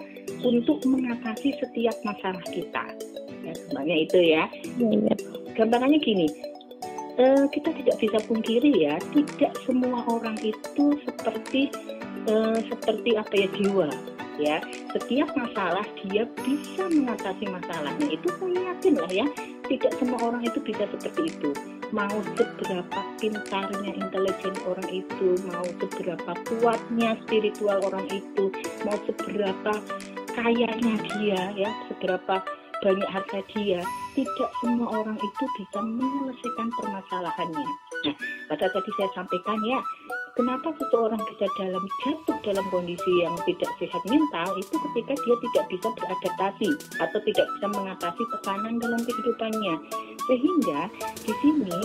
untuk 0.44 0.84
mengatasi 0.84 1.56
setiap 1.56 1.96
masalah 2.04 2.44
kita. 2.52 2.84
Ya 3.42 3.52
sebenarnya 3.58 3.96
itu 4.06 4.18
ya, 4.22 4.42
ya, 4.78 5.14
gambarannya 5.58 5.99
gini 5.99 6.30
uh, 7.18 7.44
kita 7.50 7.75
tidak 7.75 7.96
bisa 7.99 8.18
pungkiri 8.25 8.87
ya 8.87 8.94
tidak 9.12 9.52
semua 9.66 10.04
orang 10.08 10.38
itu 10.40 10.96
seperti 11.02 11.68
uh, 12.30 12.58
seperti 12.70 13.18
apa 13.18 13.34
ya 13.34 13.49
jiwa 13.58 13.88
ya. 14.40 14.56
Setiap 14.96 15.28
masalah 15.37 15.84
dia 16.04 16.25
bisa 16.40 16.84
mengatasi 16.88 17.44
masalahnya. 17.49 18.06
Itu 18.08 18.28
saya 18.40 18.72
yakin 18.72 18.94
lah 18.96 19.12
ya 19.12 19.26
tidak 19.69 19.92
semua 19.99 20.19
orang 20.33 20.42
itu 20.42 20.59
bisa 20.62 20.85
seperti 20.90 21.31
itu. 21.31 21.50
Mau 21.92 22.16
seberapa 22.35 23.00
pintarnya 23.21 23.92
intelijen 23.92 24.54
orang 24.64 24.88
itu 24.88 25.28
mau 25.52 25.66
seberapa 25.76 26.33
kuatnya 26.49 27.21
spiritual 27.26 27.85
orang 27.85 28.09
itu 28.09 28.49
mau 28.83 28.97
seberapa 29.04 29.73
kayanya 30.33 30.95
dia 31.12 31.42
ya 31.52 31.71
seberapa 31.92 32.40
banyak 32.83 33.09
harta 33.12 33.38
dia 33.54 33.85
tidak 34.19 34.50
semua 34.59 34.88
orang 35.04 35.21
itu 35.21 35.45
bisa 35.61 35.78
menyelesaikan 35.85 36.69
permasalahannya. 36.81 37.69
Nah 38.09 38.16
pada 38.50 38.66
tadi 38.73 38.90
saya 38.99 39.11
sampaikan 39.14 39.61
ya 39.69 39.78
kenapa 40.32 40.72
seseorang 40.80 41.20
bisa 41.28 41.46
dalam 41.60 41.84
jatuh 42.04 42.38
dalam 42.44 42.64
kondisi 42.72 43.12
yang 43.20 43.36
tidak 43.44 43.68
sehat 43.76 44.02
mental 44.08 44.48
itu 44.56 44.74
ketika 44.90 45.12
dia 45.12 45.36
tidak 45.36 45.64
bisa 45.68 45.88
beradaptasi 45.96 46.68
atau 47.00 47.18
tidak 47.28 47.46
bisa 47.56 47.66
mengatasi 47.68 48.22
tekanan 48.36 48.74
dalam 48.80 49.00
kehidupannya? 49.04 49.74
Sehingga 50.28 50.80
di 51.26 51.32
sini 51.44 51.78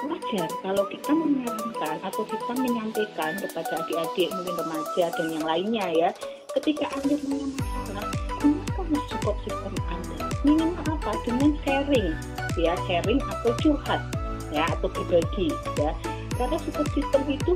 wajar 0.00 0.48
kalau 0.64 0.84
kita 0.88 1.12
menyarankan 1.12 1.96
atau 2.00 2.22
kita 2.24 2.52
menyampaikan 2.56 3.32
kepada 3.36 3.84
adik-adik 3.84 4.28
mungkin 4.32 4.54
remaja 4.56 5.04
dan 5.12 5.26
yang 5.28 5.44
lainnya 5.44 5.86
ya 5.92 6.08
ketika 6.56 6.88
anda 6.96 7.14
punya 7.20 7.46
masalah 7.52 8.06
gunakanlah 8.40 9.04
support 9.12 9.36
system 9.44 9.74
anda? 9.90 10.24
Minimal 10.46 10.86
apa? 10.88 11.12
Dengan 11.26 11.52
sharing 11.66 12.10
ya 12.58 12.74
sharing 12.88 13.20
atau 13.22 13.52
curhat 13.60 14.00
ya 14.50 14.66
atau 14.66 14.88
berbagi 14.90 15.54
ya 15.78 15.94
karena 16.40 16.56
support 16.64 16.88
system 16.96 17.22
itu 17.28 17.52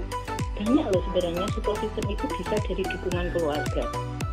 banyak 0.60 0.86
loh 0.92 1.02
sebenarnya. 1.08 1.46
Support 1.56 1.78
system 1.80 2.04
itu 2.12 2.24
bisa 2.36 2.54
dari 2.68 2.84
dukungan 2.84 3.26
keluarga 3.32 3.84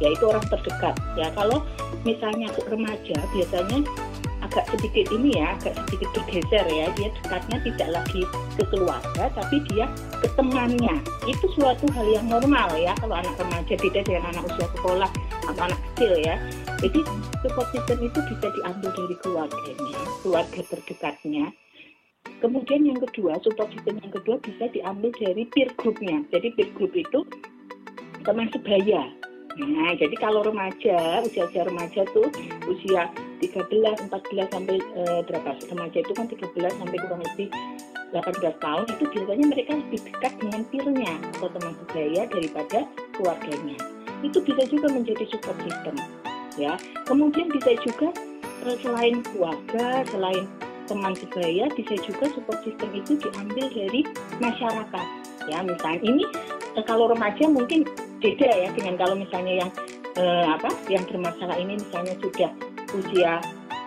yaitu 0.04 0.24
orang 0.28 0.44
terdekat. 0.52 0.96
Ya 1.16 1.32
kalau 1.32 1.64
misalnya 2.04 2.52
remaja 2.68 3.16
biasanya 3.32 3.80
agak 4.42 4.66
sedikit 4.74 5.06
ini 5.14 5.38
ya 5.38 5.54
agak 5.56 5.78
sedikit 5.86 6.10
bergeser 6.18 6.66
ya 6.68 6.90
dia 6.98 7.14
dekatnya 7.22 7.58
tidak 7.62 7.90
lagi 8.02 8.22
ke 8.58 8.64
keluarga 8.68 9.24
tapi 9.32 9.64
dia 9.72 9.88
ke 10.20 10.28
temannya. 10.36 11.00
Itu 11.30 11.48
suatu 11.56 11.88
hal 11.96 12.08
yang 12.12 12.28
normal 12.28 12.76
ya 12.76 12.92
kalau 13.00 13.16
anak 13.16 13.38
remaja 13.40 13.74
beda 13.80 14.02
dengan 14.04 14.36
anak 14.36 14.44
usia 14.52 14.68
sekolah 14.76 15.10
atau 15.48 15.62
anak 15.64 15.80
kecil 15.94 16.12
ya. 16.20 16.36
Jadi 16.82 17.00
support 17.46 17.70
system 17.72 17.98
itu 18.04 18.20
bisa 18.36 18.48
diambil 18.58 18.90
dari 18.90 19.16
keluarganya 19.22 20.02
keluarga 20.26 20.62
terdekatnya 20.66 21.54
Kemudian 22.42 22.90
yang 22.90 22.98
kedua, 22.98 23.38
support 23.46 23.70
system 23.70 24.02
yang 24.02 24.14
kedua 24.18 24.42
bisa 24.42 24.66
diambil 24.74 25.14
dari 25.14 25.46
peer 25.54 25.70
groupnya. 25.78 26.26
Jadi 26.34 26.50
peer 26.58 26.70
group 26.74 26.98
itu 26.98 27.22
teman 28.26 28.50
sebaya. 28.50 29.06
Nah, 29.62 29.94
jadi 29.94 30.16
kalau 30.18 30.42
remaja, 30.42 31.22
usia-usia 31.22 31.68
remaja 31.70 32.02
tuh 32.18 32.34
usia 32.66 33.14
13, 33.46 34.10
14 34.10 34.48
sampai 34.50 34.78
e, 34.80 35.02
berapa? 35.28 35.54
Remaja 35.70 35.98
itu 36.02 36.14
kan 36.18 36.26
13 36.26 36.82
sampai 36.82 36.98
kurang 36.98 37.22
lebih 37.22 37.48
18 38.16 38.58
tahun 38.58 38.86
itu 38.90 39.04
biasanya 39.12 39.46
mereka 39.52 39.72
lebih 39.78 40.00
dekat 40.08 40.34
dengan 40.42 40.62
peernya 40.72 41.14
atau 41.38 41.48
teman 41.52 41.74
sebaya 41.84 42.22
daripada 42.32 42.80
keluarganya. 43.14 43.78
Itu 44.26 44.40
bisa 44.42 44.64
juga 44.66 44.88
menjadi 44.90 45.26
support 45.30 45.58
system. 45.62 45.96
Ya, 46.58 46.74
kemudian 47.06 47.54
bisa 47.54 47.76
juga 47.86 48.10
e, 48.66 48.68
selain 48.82 49.22
keluarga, 49.30 50.08
selain 50.10 50.48
teman 50.92 51.16
sebaya 51.16 51.72
bisa 51.80 51.96
juga 52.04 52.28
support 52.36 52.60
system 52.68 52.92
itu 52.92 53.16
diambil 53.16 53.66
dari 53.72 54.02
masyarakat 54.44 55.08
ya 55.48 55.64
misalnya 55.64 56.02
ini 56.04 56.24
eh, 56.76 56.84
kalau 56.84 57.08
remaja 57.08 57.48
mungkin 57.48 57.88
beda 58.20 58.50
ya 58.52 58.70
dengan 58.76 59.00
kalau 59.00 59.16
misalnya 59.16 59.64
yang 59.64 59.72
eh, 60.20 60.46
apa 60.52 60.70
yang 60.92 61.08
bermasalah 61.08 61.56
ini 61.56 61.80
misalnya 61.80 62.14
sudah 62.20 62.52
usia 62.92 63.40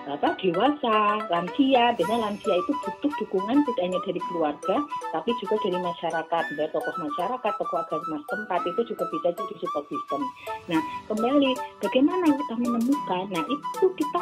apa 0.04 0.36
dewasa, 0.36 1.24
lansia. 1.32 1.96
Biasanya 1.96 2.28
lansia 2.28 2.54
itu 2.54 2.72
butuh 2.84 3.12
dukungan 3.24 3.64
tidak 3.64 3.82
hanya 3.88 3.98
dari 4.04 4.20
keluarga, 4.28 4.76
tapi 5.16 5.30
juga 5.40 5.56
dari 5.64 5.78
masyarakat, 5.80 6.44
dari 6.56 6.70
tokoh 6.72 6.96
masyarakat, 7.00 7.52
tokoh 7.56 7.78
agama 7.80 8.16
setempat 8.20 8.60
itu 8.68 8.80
juga 8.92 9.04
bisa 9.08 9.28
jadi 9.32 9.54
support 9.64 9.86
system. 9.88 10.20
Nah, 10.68 10.80
kembali 11.08 11.50
bagaimana 11.80 12.24
kita 12.36 12.54
menemukan? 12.60 13.24
Nah, 13.32 13.44
itu 13.48 13.86
kita 13.96 14.20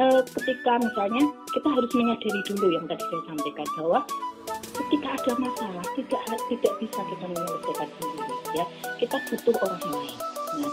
eh, 0.00 0.20
ketika 0.24 0.72
misalnya 0.80 1.24
kita 1.52 1.68
harus 1.68 1.92
menyadari 1.92 2.40
dulu 2.48 2.66
yang 2.72 2.84
tadi 2.88 3.04
saya 3.04 3.22
sampaikan 3.28 3.68
bahwa 3.76 3.98
ketika 4.72 5.08
ada 5.12 5.32
masalah 5.36 5.84
tidak 5.98 6.22
tidak 6.48 6.72
bisa 6.80 7.00
kita 7.00 7.24
menyelesaikan 7.28 7.88
sendiri 8.00 8.36
ya. 8.56 8.64
Kita 9.02 9.16
butuh 9.28 9.56
orang 9.60 9.84
lain 9.92 10.18
nah 10.52 10.72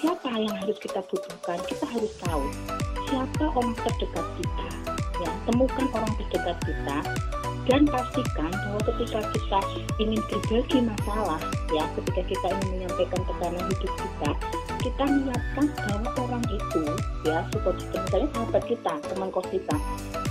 siapa 0.00 0.28
yang 0.36 0.54
harus 0.58 0.78
kita 0.80 1.00
butuhkan? 1.06 1.58
Kita 1.66 1.84
harus 1.86 2.12
tahu 2.22 2.44
siapa 3.10 3.44
orang 3.50 3.74
terdekat 3.78 4.26
kita 4.38 4.68
ya. 5.22 5.30
Temukan 5.48 5.86
orang 5.94 6.12
terdekat 6.18 6.56
kita 6.64 6.98
dan 7.68 7.86
pastikan 7.86 8.50
bahwa 8.50 8.80
ketika 8.82 9.20
kita 9.30 9.60
ingin 10.02 10.20
berbagi 10.26 10.78
masalah 10.82 11.40
ya 11.70 11.84
ketika 11.94 12.22
kita 12.26 12.46
ingin 12.50 12.68
menyampaikan 12.74 13.20
tekanan 13.28 13.64
hidup 13.70 13.92
kita 13.94 14.30
kita 14.80 15.04
niatkan 15.04 15.66
bahwa 15.76 16.08
orang 16.24 16.44
itu 16.48 16.82
ya 17.28 17.44
support 17.52 17.76
system. 17.76 18.00
Misalnya 18.08 18.28
sahabat 18.32 18.62
kita 18.64 18.92
teman 19.12 19.28
kos 19.28 19.48
kita 19.52 19.76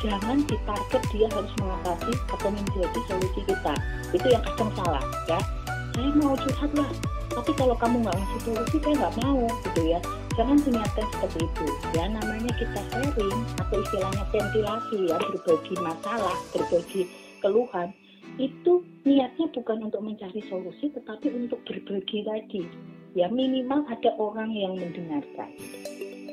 jangan 0.01 0.37
ditarget 0.49 1.03
dia 1.13 1.27
harus 1.29 1.53
mengatasi 1.61 2.13
atau 2.33 2.49
menjadi 2.49 2.99
solusi 3.05 3.41
kita. 3.45 3.73
Itu 4.09 4.27
yang 4.27 4.43
kadang 4.43 4.71
salah 4.73 5.03
ya. 5.29 5.39
Saya 5.93 6.09
mau 6.17 6.33
curhat 6.33 6.71
lah 6.73 6.89
tapi 7.29 7.51
kalau 7.55 7.75
kamu 7.77 7.95
nggak 8.01 8.15
ngasih 8.17 8.39
solusi 8.41 8.77
saya 8.81 8.95
nggak 8.97 9.15
mau 9.21 9.45
gitu 9.69 9.81
ya. 9.85 9.99
Jangan 10.33 10.57
diniatkan 10.65 11.05
seperti 11.13 11.39
itu 11.45 11.65
ya. 11.93 12.03
Namanya 12.09 12.51
kita 12.57 12.81
sharing 12.89 13.41
atau 13.61 13.77
istilahnya 13.77 14.23
ventilasi 14.33 14.97
ya. 15.13 15.17
Berbagi 15.21 15.75
masalah 15.77 16.37
berbagi 16.57 17.01
keluhan. 17.45 17.93
Itu 18.41 18.81
niatnya 19.05 19.51
bukan 19.53 19.89
untuk 19.89 20.01
mencari 20.01 20.41
solusi 20.49 20.89
tetapi 20.89 21.27
untuk 21.37 21.61
berbagi 21.67 22.23
tadi 22.23 22.63
ya 23.17 23.27
minimal 23.29 23.85
ada 23.89 24.11
orang 24.21 24.53
yang 24.53 24.77
mendengarkan. 24.77 25.49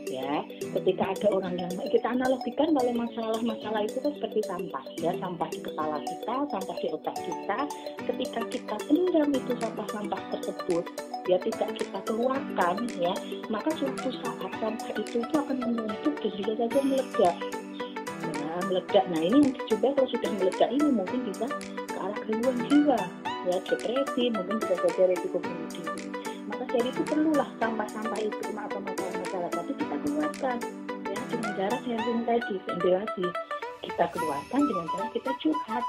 Ya 0.07 0.47
ketika 0.71 1.19
ada 1.19 1.29
orang 1.35 1.59
yang 1.59 1.73
kita 1.91 2.07
analogikan 2.07 2.71
kalau 2.71 2.93
masalah-masalah 2.95 3.83
itu 3.83 3.99
kan 3.99 4.13
seperti 4.15 4.41
sampah. 4.47 4.85
Ya 5.03 5.11
sampah 5.19 5.49
di 5.51 5.59
kepala 5.59 5.99
kita 5.99 6.35
sampah 6.47 6.77
di 6.79 6.89
otak 6.95 7.17
kita. 7.19 7.59
Ketika 8.07 8.41
kita 8.47 8.77
pendam 8.87 9.29
itu 9.35 9.53
sampah-sampah 9.59 10.23
tersebut 10.31 10.85
ya 11.27 11.43
tidak 11.43 11.75
kita 11.75 11.99
keluarkan 12.07 12.87
ya 13.03 13.11
maka 13.51 13.75
suatu 13.75 14.15
saat 14.23 14.53
sampah 14.63 14.91
itu 14.95 15.27
itu 15.27 15.35
akan 15.35 15.59
menumpuk 15.59 16.15
dan 16.23 16.33
juga 16.39 16.53
saja 16.55 16.81
meledak. 16.87 17.37
Nah 18.23 18.61
meledak. 18.71 19.05
Nah 19.11 19.23
ini 19.27 19.59
coba 19.67 19.91
kalau 19.91 20.09
sudah 20.15 20.31
meledak 20.39 20.71
ini 20.71 20.89
mungkin 20.95 21.21
bisa 21.27 21.47
ke 21.91 21.99
arah 21.99 22.19
gangguan 22.31 22.57
jiwa 22.71 23.01
ya 23.47 23.57
depresi 23.63 24.25
mungkin 24.35 24.59
bisa 24.59 24.75
saja 24.87 25.03
resiko 25.07 25.39
bunuh 25.39 25.69
diri 25.71 26.16
jadi 26.65 26.89
itu 26.89 27.03
perlulah 27.05 27.49
sampah-sampah 27.61 28.21
itu 28.21 28.47
atau 28.53 28.81
masalah-masalah 28.81 29.51
tadi 29.53 29.73
kita 29.77 29.97
keluarkan. 30.05 30.57
Ya 31.07 31.21
dengan 31.29 31.53
cara 31.57 31.77
sharing 31.85 32.21
tadi 32.25 32.55
ventilasi 32.65 33.27
kita 33.85 34.05
keluarkan 34.11 34.61
dengan 34.65 34.85
cara 34.91 35.07
kita 35.13 35.31
curhat 35.43 35.85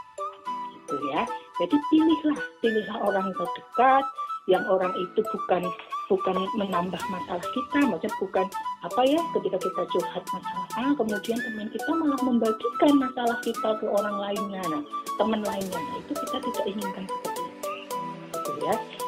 gitu 0.76 0.96
ya. 1.16 1.22
Jadi 1.64 1.76
pilihlah 1.90 2.40
pilihlah 2.60 2.98
orang 3.02 3.24
yang 3.32 3.38
terdekat 3.38 4.06
yang 4.48 4.64
orang 4.72 4.94
itu 4.96 5.20
bukan 5.20 5.64
bukan 6.08 6.36
menambah 6.56 7.04
masalah 7.12 7.44
kita, 7.52 7.80
maksudnya 7.84 8.16
bukan 8.24 8.46
apa 8.80 9.02
ya 9.04 9.20
ketika 9.36 9.60
kita 9.60 9.82
curhat 9.92 10.24
masalah 10.32 10.68
A, 10.80 10.84
kemudian 10.96 11.36
teman 11.36 11.68
kita 11.68 11.92
malah 11.92 12.22
membagikan 12.24 12.92
masalah 12.96 13.38
kita 13.44 13.70
ke 13.76 13.86
orang 13.92 14.16
lainnya, 14.16 14.64
nah 14.72 14.82
teman 15.20 15.44
lainnya, 15.44 15.76
nah 15.76 15.96
itu 16.00 16.16
kita 16.16 16.38
tidak 16.40 16.64
inginkan 16.64 17.04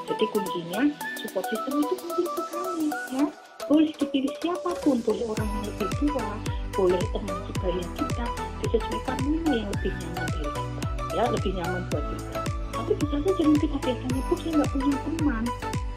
Jadi 0.09 0.25
kuncinya 0.33 0.81
support 1.21 1.45
system 1.53 1.73
itu 1.85 1.93
penting 2.01 2.29
sekali 2.33 2.87
ya. 3.13 3.25
Boleh 3.69 3.93
dipilih 3.93 4.33
siapa 4.41 4.73
pun, 4.81 4.97
boleh 5.05 5.29
orang 5.29 5.45
yang 5.45 5.63
lebih 5.69 5.89
tua, 6.01 6.27
boleh 6.73 6.97
teman 7.13 7.37
sebaya 7.53 7.85
kita, 7.93 8.25
disesuaikan 8.65 9.17
mana 9.21 9.51
yang 9.53 9.69
lebih 9.77 9.93
nyaman 9.93 10.25
dari 10.25 10.49
kita, 10.49 10.83
ya 11.13 11.23
lebih 11.29 11.51
nyaman 11.53 11.81
buat 11.93 12.01
kita. 12.09 12.39
Tapi 12.73 12.91
bisa 12.97 13.15
saja 13.21 13.43
mungkin 13.45 13.69
ada 13.69 13.87
yang 13.93 13.99
tanya, 14.01 14.21
saya 14.33 14.51
nggak 14.57 14.69
punya 14.73 14.97
teman, 15.05 15.43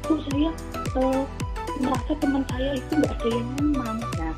kok 0.05 0.19
saya 0.29 0.51
uh, 1.01 1.23
merasa 1.81 2.13
teman 2.21 2.43
saya 2.53 2.71
itu 2.77 2.93
nggak 2.93 3.15
ada 3.17 3.29
yang 3.33 3.49
nyaman. 3.57 3.97
Nah, 4.21 4.35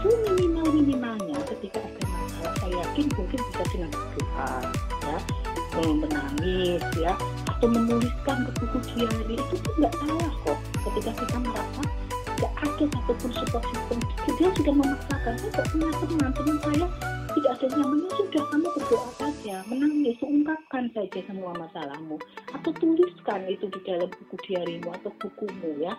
seminimal 0.00 0.66
minimalnya 0.72 1.38
ketika 1.44 1.78
ada 1.84 2.02
masalah, 2.08 2.52
saya 2.56 2.72
yakin 2.72 3.06
mungkin 3.12 3.40
bisa 3.52 3.62
dengan 3.68 3.90
doa, 3.92 4.50
ya, 5.04 5.18
menangis, 5.76 6.82
ya, 6.96 7.12
atau 7.58 7.74
menuliskan 7.74 8.46
ke 8.46 8.50
buku 8.62 8.78
diary 8.94 9.34
itu 9.34 9.54
tuh 9.66 9.72
nggak 9.82 9.94
salah 9.98 10.30
kok. 10.46 10.58
Ketika 10.78 11.10
kita 11.26 11.36
merasa 11.42 11.82
nggak 12.38 12.52
ada 12.54 12.84
satupun 12.86 13.30
support 13.34 13.64
system, 13.66 13.98
dia 14.38 14.48
sudah 14.54 14.74
memaksakan. 14.78 15.34
Saya 15.34 15.50
nggak 15.50 15.66
punya 15.74 15.90
teman, 15.98 16.30
teman 16.38 16.56
saya 16.62 16.86
tidak 17.34 17.50
ada 17.58 17.66
nyamannya 17.74 18.10
sudah 18.14 18.42
kamu 18.46 18.68
berdoa 18.78 19.10
saja, 19.18 19.56
menangis, 19.66 20.18
ungkapkan 20.22 20.84
saja 20.94 21.20
semua 21.26 21.52
masalahmu, 21.58 22.16
atau 22.54 22.70
tuliskan 22.78 23.40
itu 23.50 23.66
di 23.74 23.80
dalam 23.82 24.06
buku 24.06 24.36
diarimu 24.46 24.88
atau 24.94 25.10
bukumu 25.18 25.70
ya. 25.82 25.98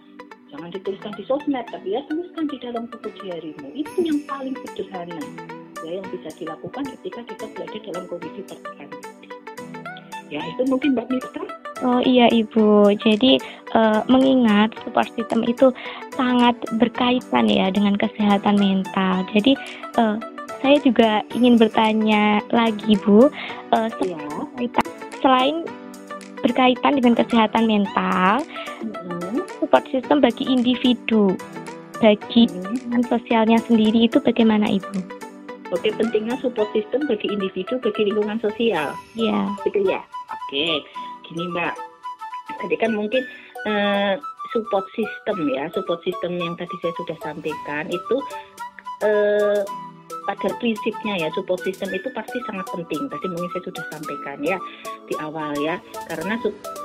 Jangan 0.55 0.71
dituliskan 0.71 1.11
di 1.19 1.23
sosmed, 1.27 1.67
tapi 1.67 1.91
ya 1.91 2.01
tuliskan 2.07 2.47
di 2.47 2.57
dalam 2.63 2.87
buku 2.87 3.11
diarimu. 3.19 3.67
Itu 3.75 3.99
yang 3.99 4.23
paling 4.31 4.55
sederhana 4.63 5.19
ya 5.83 5.99
yang 5.99 6.07
bisa 6.07 6.31
dilakukan 6.39 6.83
ketika 6.99 7.21
kita 7.27 7.45
berada 7.51 7.77
dalam 7.83 8.03
kondisi 8.07 8.41
tertekan. 8.47 8.98
Ya 10.29 10.41
itu 10.45 10.61
mungkin 10.69 10.93
Mbak 10.93 11.07
Mita. 11.09 11.43
Oh 11.79 12.03
iya 12.03 12.27
Ibu, 12.27 12.91
jadi 12.99 13.39
uh, 13.71 14.03
mengingat 14.11 14.75
support 14.83 15.07
system 15.15 15.47
itu 15.47 15.71
sangat 16.11 16.59
berkaitan 16.75 17.47
ya 17.47 17.71
dengan 17.71 17.95
kesehatan 17.95 18.59
mental. 18.59 19.23
Jadi 19.31 19.55
uh, 19.95 20.19
saya 20.59 20.75
juga 20.83 21.23
ingin 21.31 21.55
bertanya 21.55 22.43
lagi 22.51 22.99
Bu, 22.99 23.31
uh, 23.71 23.89
Ya. 24.03 24.19
selain 25.23 25.63
berkaitan 26.43 26.99
dengan 26.99 27.15
kesehatan 27.15 27.63
mental, 27.67 28.43
Mhm. 28.83 29.47
support 29.59 29.87
system 29.91 30.19
bagi 30.19 30.47
individu, 30.47 31.35
bagi 32.03 32.47
lingkungan 32.47 33.03
sosialnya 33.07 33.59
sendiri 33.63 34.07
itu 34.07 34.19
bagaimana 34.19 34.67
Ibu? 34.67 34.99
Oke, 35.69 35.93
pentingnya 35.93 36.33
support 36.41 36.65
system 36.73 37.05
bagi 37.05 37.29
individu, 37.29 37.77
bagi 37.77 38.09
lingkungan 38.09 38.41
sosial. 38.41 38.93
Ya, 39.13 39.53
gitu 39.65 39.85
ya. 39.85 40.01
Oke 40.29 40.81
gini 41.29 41.45
mbak. 41.53 41.77
Tadi 42.57 42.75
kan 42.81 42.97
mungkin 42.97 43.21
eh, 43.69 44.17
support 44.49 44.89
system 44.97 45.45
ya 45.53 45.69
support 45.77 46.01
system 46.01 46.41
yang 46.41 46.57
tadi 46.57 46.73
saya 46.81 46.93
sudah 46.97 47.17
sampaikan 47.21 47.85
itu 47.85 48.17
eh, 49.05 49.61
pada 50.25 50.49
prinsipnya 50.57 51.25
ya 51.25 51.29
support 51.37 51.61
system 51.61 51.93
itu 51.93 52.09
pasti 52.17 52.41
sangat 52.49 52.65
penting. 52.73 53.05
Tadi 53.09 53.25
mungkin 53.29 53.49
saya 53.53 53.63
sudah 53.69 53.85
sampaikan 53.93 54.37
ya 54.41 54.57
di 55.05 55.13
awal 55.21 55.53
ya. 55.61 55.77
Karena 56.09 56.33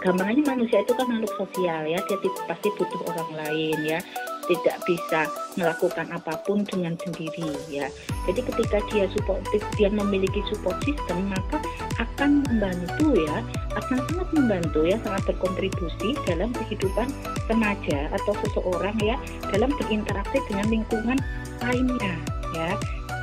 gampangannya 0.05 0.45
manusia 0.45 0.85
itu 0.85 0.93
kan 0.93 1.09
makhluk 1.09 1.33
sosial 1.41 1.89
ya 1.89 1.97
dia 2.05 2.19
ti- 2.21 2.45
pasti 2.45 2.69
butuh 2.77 3.01
orang 3.09 3.31
lain 3.49 3.79
ya 3.85 3.99
tidak 4.47 4.77
bisa 4.85 5.27
melakukan 5.55 6.07
apa 6.11 6.35
pun 6.45 6.67
dengan 6.67 6.99
sendiri 7.01 7.55
ya. 7.71 7.89
Jadi 8.29 8.41
ketika 8.45 8.79
dia 8.93 9.07
support 9.15 9.41
dia 9.79 9.89
memiliki 9.89 10.43
support 10.53 10.77
system 10.85 11.31
maka 11.31 11.59
akan 12.01 12.45
membantu 12.49 13.17
ya. 13.19 13.41
Akan 13.75 13.99
sangat 14.07 14.29
membantu 14.35 14.87
ya 14.87 14.97
sangat 15.03 15.35
berkontribusi 15.35 16.15
dalam 16.29 16.51
kehidupan 16.55 17.09
remaja 17.51 17.99
atau 18.15 18.33
seseorang 18.47 18.97
ya 19.03 19.17
dalam 19.51 19.71
berinteraksi 19.77 20.39
dengan 20.51 20.67
lingkungan 20.71 21.19
lainnya 21.63 22.15
ya. 22.55 22.71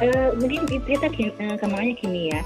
E, 0.02 0.08
mungkin 0.34 0.66
kita 0.66 1.14
gini, 1.14 1.32
e, 1.38 1.56
gampangnya 1.62 1.94
gini 1.98 2.22
ya. 2.34 2.42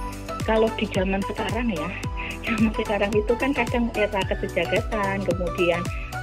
Kalau 0.46 0.70
di 0.78 0.86
zaman 0.94 1.24
sekarang 1.26 1.74
ya 1.74 1.90
zaman 2.46 2.72
sekarang 2.78 3.12
itu 3.18 3.34
kan 3.34 3.50
kadang 3.56 3.90
era 3.98 4.22
kesejahteraan 4.30 5.26
kemudian 5.26 5.82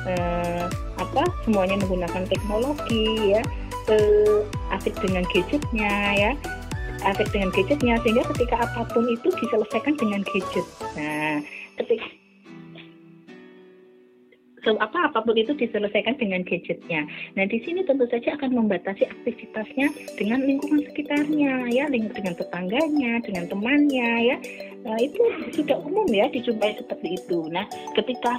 eh, 0.09 0.65
apa 0.99 1.23
semuanya 1.45 1.79
menggunakan 1.83 2.25
teknologi 2.27 3.37
ya 3.37 3.43
eh, 3.91 4.41
asik 4.75 4.95
dengan 5.03 5.27
gadgetnya 5.31 5.95
ya 6.15 6.33
asik 7.03 7.29
dengan 7.35 7.51
gadgetnya 7.51 7.99
sehingga 8.07 8.25
ketika 8.35 8.63
apa 8.63 8.87
pun 8.91 9.11
itu 9.11 9.29
diselesaikan 9.35 9.95
dengan 9.99 10.23
gadget 10.27 10.67
nah 10.95 11.43
ketika 11.83 12.07
so, 14.65 14.79
apa 14.79 15.11
apa 15.11 15.19
pun 15.23 15.35
itu 15.35 15.53
diselesaikan 15.55 16.17
dengan 16.19 16.47
gadgetnya. 16.47 17.07
Nah 17.35 17.45
di 17.47 17.59
sini 17.67 17.83
tentu 17.83 18.07
saja 18.09 18.39
akan 18.39 18.55
membatasi 18.55 19.07
aktivitasnya 19.07 19.91
dengan 20.17 20.47
lingkungan 20.47 20.87
sekitarnya, 20.91 21.69
ya, 21.71 21.91
dengan 21.91 22.35
tetangganya, 22.39 23.19
dengan 23.27 23.45
temannya, 23.51 24.11
ya. 24.33 24.37
Nah 24.87 24.97
itu 24.99 25.23
sudah 25.55 25.79
umum 25.83 26.07
ya 26.11 26.31
dijumpai 26.31 26.79
seperti 26.79 27.19
itu. 27.19 27.51
Nah 27.51 27.67
ketika 27.99 28.39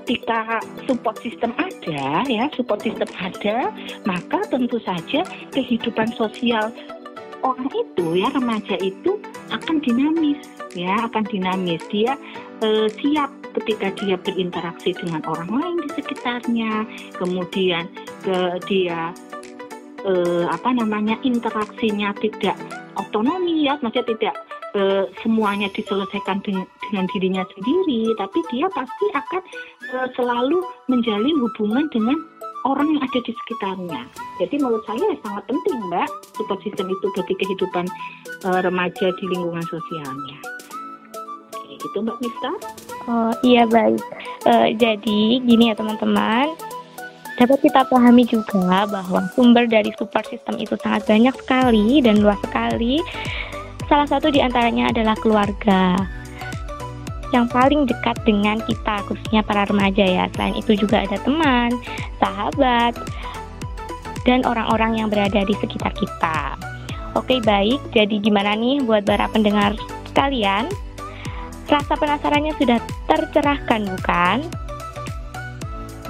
ketika 0.00 0.58
support 0.90 1.16
system 1.22 1.54
ada, 1.54 2.26
ya 2.26 2.50
support 2.58 2.82
system 2.82 3.06
ada, 3.18 3.70
maka 4.02 4.42
tentu 4.50 4.82
saja 4.82 5.22
kehidupan 5.54 6.10
sosial 6.18 6.74
orang 7.44 7.68
itu 7.70 8.18
ya 8.18 8.32
remaja 8.32 8.74
itu 8.80 9.20
akan 9.52 9.78
dinamis 9.84 10.40
ya 10.74 11.06
akan 11.06 11.24
dinamis. 11.30 11.80
Dia 11.88 12.18
eh, 12.60 12.88
siap 13.00 13.30
ketika 13.54 13.94
dia 14.02 14.18
berinteraksi 14.18 14.92
dengan 14.98 15.22
orang 15.30 15.48
lain 15.48 15.76
di 15.86 15.90
sekitarnya 15.94 16.84
kemudian 17.16 17.86
ke 18.26 18.38
dia 18.66 19.14
eh, 20.02 20.44
apa 20.50 20.74
namanya 20.74 21.16
interaksinya 21.22 22.10
tidak 22.18 22.58
otonomi 22.98 23.70
ya 23.70 23.78
maksudnya 23.78 24.10
tidak 24.10 24.34
eh, 24.74 25.06
semuanya 25.22 25.70
diselesaikan 25.70 26.42
dengan, 26.42 26.66
dengan 26.90 27.06
dirinya 27.14 27.42
sendiri 27.54 28.10
tapi 28.18 28.38
dia 28.50 28.66
pasti 28.74 29.06
akan 29.14 29.42
eh, 29.94 30.08
selalu 30.18 30.58
menjalin 30.90 31.36
hubungan 31.38 31.86
dengan 31.94 32.18
orang 32.64 32.96
yang 32.96 33.02
ada 33.04 33.20
di 33.22 33.32
sekitarnya. 33.32 34.02
Jadi 34.40 34.54
menurut 34.58 34.82
saya 34.88 35.14
sangat 35.20 35.44
penting, 35.46 35.76
Mbak, 35.92 36.08
support 36.34 36.60
system 36.64 36.88
itu 36.90 37.06
bagi 37.12 37.34
kehidupan 37.36 37.84
uh, 38.48 38.60
remaja 38.64 39.06
di 39.20 39.24
lingkungan 39.30 39.64
sosialnya. 39.68 40.38
Gitu 41.68 41.96
Mbak 42.00 42.18
Mista. 42.24 42.52
Oh 43.04 43.32
iya 43.44 43.68
baik. 43.68 44.00
Uh, 44.48 44.72
jadi 44.74 45.44
gini 45.44 45.70
ya 45.70 45.74
teman-teman. 45.76 46.56
Dapat 47.34 47.66
kita 47.66 47.84
pahami 47.90 48.24
juga 48.24 48.86
bahwa 48.86 49.26
sumber 49.34 49.66
dari 49.66 49.90
support 49.98 50.24
system 50.30 50.56
itu 50.56 50.78
sangat 50.80 51.04
banyak 51.04 51.34
sekali 51.34 52.00
dan 52.00 52.22
luas 52.22 52.38
sekali. 52.46 53.02
Salah 53.90 54.08
satu 54.08 54.32
di 54.32 54.40
antaranya 54.40 54.88
adalah 54.88 55.18
keluarga 55.18 55.98
yang 57.34 57.50
paling 57.50 57.82
dekat 57.90 58.14
dengan 58.22 58.62
kita, 58.62 59.02
khususnya 59.10 59.42
para 59.42 59.66
remaja 59.66 60.06
ya. 60.06 60.24
Selain 60.38 60.54
itu 60.54 60.78
juga 60.78 61.02
ada 61.02 61.18
teman, 61.18 61.74
sahabat, 62.22 62.94
dan 64.22 64.46
orang-orang 64.46 65.02
yang 65.02 65.08
berada 65.10 65.42
di 65.42 65.54
sekitar 65.58 65.90
kita. 65.98 66.54
Oke 67.18 67.42
baik, 67.42 67.78
jadi 67.90 68.22
gimana 68.22 68.54
nih 68.54 68.82
buat 68.86 69.02
para 69.02 69.26
pendengar 69.30 69.74
sekalian? 70.10 70.70
Rasa 71.66 71.98
penasarannya 71.98 72.54
sudah 72.58 72.78
tercerahkan 73.10 73.82
bukan? 73.98 74.38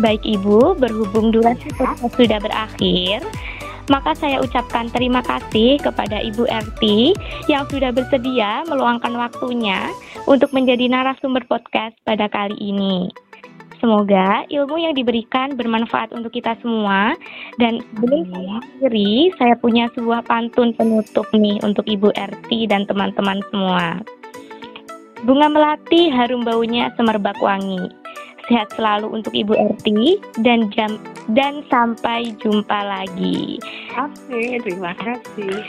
Baik 0.02 0.26
Ibu, 0.26 0.74
berhubung 0.76 1.30
durasi 1.30 1.70
sudah 1.78 2.40
berakhir, 2.42 3.22
maka 3.92 4.16
saya 4.16 4.40
ucapkan 4.40 4.88
terima 4.88 5.20
kasih 5.20 5.76
kepada 5.80 6.20
Ibu 6.20 6.48
RT 6.48 6.82
yang 7.52 7.68
sudah 7.68 7.92
bersedia 7.92 8.64
meluangkan 8.68 9.12
waktunya 9.16 9.90
untuk 10.24 10.52
menjadi 10.56 10.88
narasumber 10.88 11.44
podcast 11.44 11.96
pada 12.08 12.28
kali 12.32 12.56
ini. 12.56 13.12
Semoga 13.84 14.48
ilmu 14.48 14.80
yang 14.80 14.96
diberikan 14.96 15.60
bermanfaat 15.60 16.16
untuk 16.16 16.32
kita 16.32 16.56
semua 16.64 17.12
dan 17.60 17.84
sebelum 17.92 18.24
saya 18.32 18.50
akhiri, 18.64 19.28
saya 19.36 19.54
punya 19.60 19.92
sebuah 19.92 20.24
pantun 20.24 20.72
penutup 20.72 21.28
nih 21.36 21.60
untuk 21.60 21.84
Ibu 21.84 22.16
RT 22.16 22.48
dan 22.72 22.88
teman-teman 22.88 23.44
semua. 23.52 24.00
Bunga 25.28 25.52
melati 25.52 26.08
harum 26.08 26.48
baunya 26.48 26.92
semerbak 26.96 27.36
wangi 27.44 28.03
Sehat 28.44 28.68
selalu 28.76 29.08
untuk 29.20 29.32
Ibu 29.32 29.56
Erti 29.56 30.20
dan 30.44 30.68
jam 30.68 31.00
dan 31.32 31.64
sampai 31.72 32.36
jumpa 32.44 32.76
lagi. 32.84 33.56
Oke, 33.96 34.60
terima 34.60 34.92
kasih. 35.00 35.64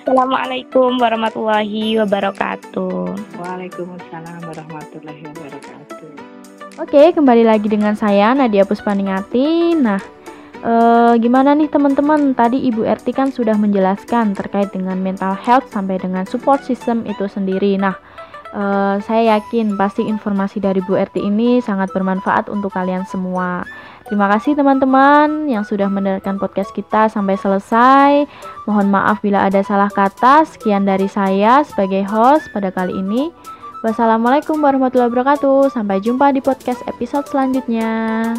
Assalamualaikum 0.00 0.96
warahmatullahi 0.96 2.00
wabarakatuh. 2.00 3.04
Waalaikumsalam 3.36 4.40
warahmatullahi 4.48 5.22
wabarakatuh. 5.28 6.12
Oke, 6.80 7.12
kembali 7.12 7.44
lagi 7.44 7.68
dengan 7.68 7.92
saya 7.92 8.32
Nadia 8.32 8.64
Puspaningati. 8.64 9.76
Nah, 9.76 10.00
eh, 10.64 11.14
gimana 11.20 11.52
nih 11.52 11.68
teman-teman? 11.68 12.32
Tadi 12.32 12.64
Ibu 12.64 12.88
Erti 12.88 13.12
kan 13.12 13.28
sudah 13.28 13.60
menjelaskan 13.60 14.32
terkait 14.32 14.72
dengan 14.72 14.96
mental 14.96 15.36
health 15.36 15.68
sampai 15.68 16.00
dengan 16.00 16.24
support 16.24 16.64
system 16.64 17.04
itu 17.04 17.28
sendiri. 17.28 17.76
Nah, 17.76 17.92
Uh, 18.50 18.98
saya 19.06 19.38
yakin 19.38 19.78
pasti 19.78 20.02
informasi 20.02 20.58
dari 20.58 20.82
Bu 20.82 20.98
RT 20.98 21.22
ini 21.22 21.62
sangat 21.62 21.94
bermanfaat 21.94 22.50
untuk 22.50 22.74
kalian 22.74 23.06
semua. 23.06 23.62
Terima 24.10 24.26
kasih 24.26 24.58
teman-teman 24.58 25.46
yang 25.46 25.62
sudah 25.62 25.86
mendengarkan 25.86 26.34
podcast 26.34 26.74
kita 26.74 27.06
sampai 27.06 27.38
selesai. 27.38 28.26
Mohon 28.66 28.90
maaf 28.90 29.22
bila 29.22 29.46
ada 29.46 29.62
salah 29.62 29.86
kata. 29.86 30.42
Sekian 30.50 30.82
dari 30.82 31.06
saya 31.06 31.62
sebagai 31.62 32.02
host 32.10 32.50
pada 32.50 32.74
kali 32.74 32.98
ini. 32.98 33.30
Wassalamualaikum 33.86 34.58
warahmatullahi 34.58 35.14
wabarakatuh. 35.14 35.70
Sampai 35.70 36.02
jumpa 36.02 36.34
di 36.34 36.42
podcast 36.42 36.82
episode 36.90 37.30
selanjutnya. 37.30 38.34